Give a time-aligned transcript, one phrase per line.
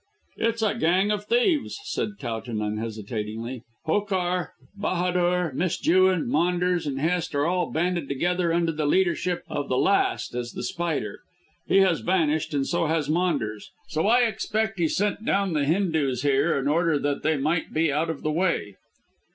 [0.37, 3.61] "It's a gang of thieves," said Towton unhesitatingly.
[3.85, 9.69] "Hokar, Bahadur, Miss Jewin, Maunders, and Hest are all banded together under the leadership of
[9.69, 11.19] the last as The Spider.
[11.67, 16.23] He has vanished, and so has Maunders, so I expect he sent down the Hindoos
[16.23, 18.77] here in order that they might be out of the way."